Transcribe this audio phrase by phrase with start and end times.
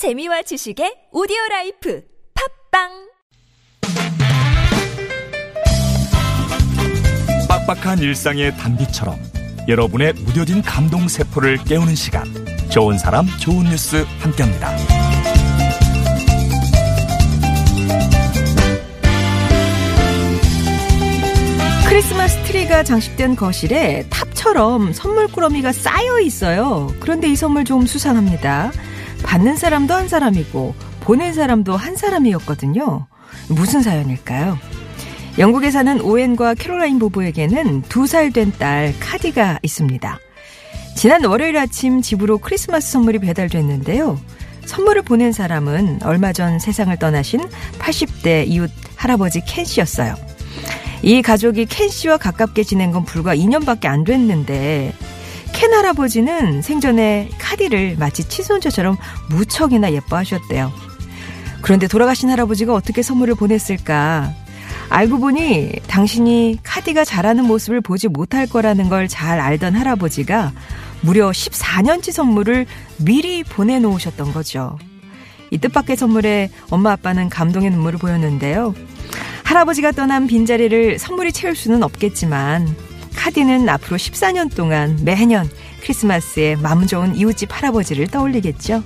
[0.00, 2.02] 재미와 지식의 오디오 라이프
[2.72, 2.88] 팟빵
[7.46, 9.18] 빡빡한 일상의 단비처럼
[9.68, 12.24] 여러분의 무뎌진 감동 세포를 깨우는 시간
[12.70, 14.74] 좋은 사람 좋은 뉴스 함께합니다.
[21.90, 26.90] 크리스마스 트리가 장식된 거실에 탑처럼 선물 꾸러미가 쌓여 있어요.
[27.00, 28.72] 그런데 이 선물 좀 수상합니다.
[29.22, 33.06] 받는 사람도 한 사람이고 보낸 사람도 한 사람이었거든요.
[33.48, 34.58] 무슨 사연일까요?
[35.38, 40.18] 영국에 사는 오웬과 캐롤라인 부부에게는 두 살 된 딸 카디가 있습니다.
[40.96, 44.18] 지난 월요일 아침 집으로 크리스마스 선물이 배달됐는데요.
[44.66, 47.40] 선물을 보낸 사람은 얼마 전 세상을 떠나신
[47.78, 50.14] 80대 이웃 할아버지 켄 씨였어요.
[51.02, 54.92] 이 가족이 켄 씨와 가깝게 지낸 건 불과 2년밖에 안 됐는데
[55.60, 58.96] 켄 할아버지는 생전에 카디를 마치 친손자처럼
[59.28, 60.72] 무척이나 예뻐하셨대요.
[61.60, 64.32] 그런데 돌아가신 할아버지가 어떻게 선물을 보냈을까?
[64.88, 70.52] 알고 보니 당신이 카디가 자라는 모습을 보지 못할 거라는 걸 잘 알던 할아버지가
[71.02, 72.64] 무려 14년치 선물을
[72.96, 74.78] 미리 보내놓으셨던 거죠.
[75.50, 78.74] 이 뜻밖의 선물에 엄마 아빠는 감동의 눈물을 보였는데요.
[79.44, 82.89] 할아버지가 떠난 빈자리를 선물이 채울 수는 없겠지만
[83.20, 85.46] 카디는 앞으로 14년 동안 매년
[85.82, 88.82] 크리스마스에 마음 좋은 이웃집 할아버지를 떠올리겠죠.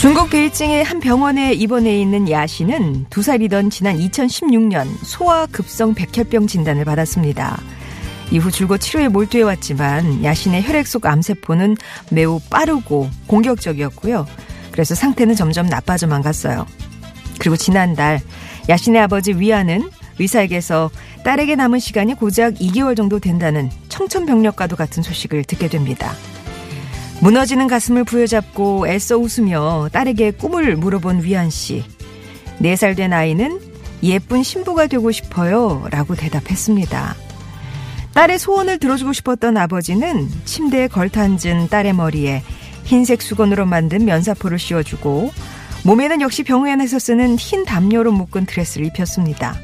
[0.00, 6.48] 중국 베이징의 한 병원에 입원해 있는 야 씨는 두 살이던 지난 2016년 소아 급성 백혈병
[6.48, 7.60] 진단을 받았습니다.
[8.32, 11.76] 이후 줄곧 치료에 몰두해 왔지만 야신의 혈액 속 암세포는
[12.10, 14.26] 매우 빠르고 공격적이었고요.
[14.78, 16.64] 그래서 상태는 점점 나빠져만 갔어요.
[17.40, 18.20] 그리고 지난달
[18.68, 19.90] 야신의 아버지 위아는
[20.20, 20.92] 의사에게서
[21.24, 26.12] 딸에게 남은 시간이 고작 2개월 정도 된다는 청천벽력과도 같은 소식을 듣게 됩니다.
[27.20, 31.82] 무너지는 가슴을 부여잡고 애써 웃으며 딸에게 꿈을 물어본 위안 씨.
[32.60, 33.60] 4살 된 아이는
[34.04, 35.88] 예쁜 신부가 되고 싶어요.
[35.90, 37.16] 라고 대답했습니다.
[38.14, 42.44] 딸의 소원을 들어주고 싶었던 아버지는 침대에 걸터앉은 딸의 머리에
[42.88, 45.30] 흰색 수건으로 만든 면사포를 씌워주고
[45.84, 49.54] 몸에는 역시 병원에서 쓰는 흰 담요로 묶은 드레스를 입혔습니다.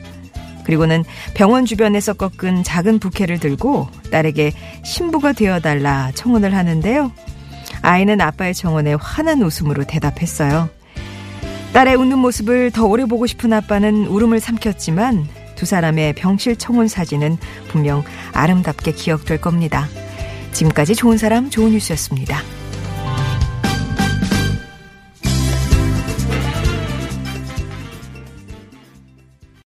[0.65, 4.53] 그리고는 병원 주변에서 꺾은 작은 부케를 들고 딸에게
[4.85, 7.13] 신부가 되어달라 청혼을 하는데요.
[7.81, 10.69] 아이는 아빠의 청혼에 환한 웃음으로 대답했어요.
[11.73, 17.39] 딸의 웃는 모습을 더 오래 보고 싶은 아빠는 울음을 삼켰지만 두 사람의 병실 청혼 사진은
[17.69, 19.89] 분명 아름답게 기억될 겁니다.
[20.53, 22.54] 지금까지 좋은 사람 좋은 뉴스였습니다.